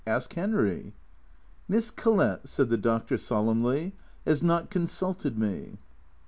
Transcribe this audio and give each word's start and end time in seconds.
"Ask 0.17 0.33
Henry."" 0.33 0.93
Miss 1.69 1.91
Collett," 1.91 2.47
said 2.47 2.69
the 2.71 2.77
Doctor 2.77 3.19
solemnly," 3.19 3.93
has 4.25 4.41
not 4.41 4.71
consulted 4.71 5.37
me." 5.37 5.73